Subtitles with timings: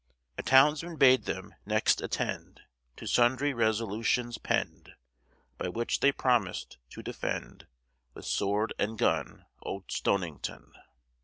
[0.35, 2.61] A townsman bade them, next, attend
[2.97, 4.93] To sundry resolutions penn'd,
[5.59, 7.67] By which they promised to defend
[8.15, 10.73] With sword and gun old Stonington.